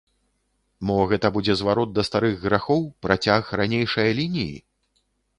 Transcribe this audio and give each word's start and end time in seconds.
Мо 0.89 0.93
гэта 1.09 1.27
будзе 1.35 1.53
зварот 1.59 1.91
да 1.97 2.05
старых 2.07 2.39
грахоў, 2.45 2.81
працяг 3.07 3.51
ранейшае 3.61 4.07
лініі? 4.21 4.55